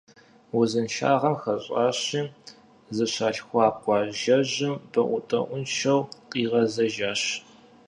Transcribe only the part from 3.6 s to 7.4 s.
къуажэжьым бэӏутӏэӏуншэу къигъэзэжащ.